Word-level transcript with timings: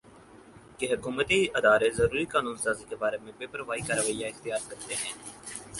کہ 0.79 0.87
حکومتی 0.93 1.39
ادارے 1.55 1.89
ضروری 1.89 2.25
قانون 2.25 2.55
سازی 2.57 2.85
کے 2.89 2.95
بارے 2.95 3.17
میں 3.17 3.33
بے 3.37 3.47
پروائی 3.47 3.81
کا 3.81 3.95
رویہ 3.95 4.27
اختیار 4.27 4.69
کرتے 4.69 4.93
ہیں 4.95 5.13